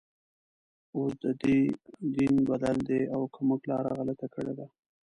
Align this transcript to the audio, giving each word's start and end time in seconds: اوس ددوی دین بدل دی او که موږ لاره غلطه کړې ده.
اوس 0.95 1.13
ددوی 1.21 1.59
دین 2.15 2.33
بدل 2.49 2.77
دی 2.87 3.01
او 3.13 3.21
که 3.33 3.39
موږ 3.47 3.61
لاره 3.69 3.91
غلطه 3.97 4.27
کړې 4.33 4.53
ده. 4.59 4.67